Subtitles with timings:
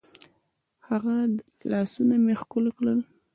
[0.03, 0.03] د
[0.87, 1.15] هغه
[1.71, 2.99] لاسونه مې ښکل کړل.